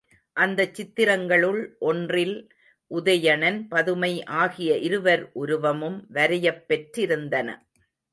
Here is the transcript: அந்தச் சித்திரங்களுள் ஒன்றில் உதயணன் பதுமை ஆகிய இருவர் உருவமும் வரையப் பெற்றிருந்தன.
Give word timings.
அந்தச் 0.37 0.73
சித்திரங்களுள் 0.73 1.59
ஒன்றில் 1.79 2.33
உதயணன் 2.91 3.67
பதுமை 3.67 4.11
ஆகிய 4.35 4.77
இருவர் 4.79 5.31
உருவமும் 5.33 6.05
வரையப் 6.09 6.65
பெற்றிருந்தன. 6.67 7.47